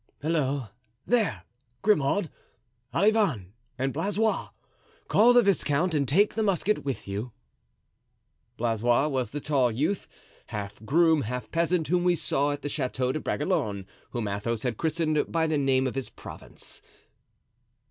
[0.23, 0.63] "Halloo,
[1.05, 1.43] there,
[1.83, 2.31] Grimaud,
[2.91, 4.47] Olivain, and Blaisois!
[5.07, 7.33] call the viscount and take the musket with you."
[8.57, 10.07] Blaisois was the tall youth,
[10.47, 14.77] half groom, half peasant, whom we saw at the Chateau de Bragelonne, whom Athos had
[14.77, 16.81] christened by the name of his province.